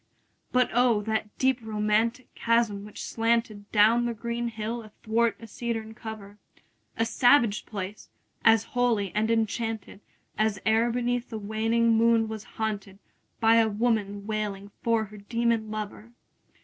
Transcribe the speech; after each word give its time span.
But 0.51 0.71
O, 0.73 1.03
that 1.03 1.29
deep 1.37 1.59
romantic 1.61 2.33
chasm 2.33 2.83
which 2.85 3.03
slanted 3.03 3.71
Down 3.71 4.05
the 4.05 4.15
green 4.15 4.47
hill 4.47 4.81
athwart 4.81 5.37
a 5.39 5.45
cedarn 5.45 5.93
cover! 5.93 6.39
A 6.97 7.05
savage 7.05 7.67
place! 7.67 8.09
as 8.43 8.63
holy 8.73 9.13
and 9.13 9.29
enchanted 9.29 9.99
As 10.39 10.57
e'er 10.65 10.89
beneath 10.89 11.31
a 11.31 11.37
waning 11.37 11.91
moon 11.93 12.27
was 12.27 12.45
haunted 12.57 12.95
15 12.97 13.01
By 13.41 13.63
woman 13.67 14.25
wailing 14.25 14.71
for 14.81 15.05
her 15.05 15.17
demon 15.17 15.69
lover! 15.69 16.09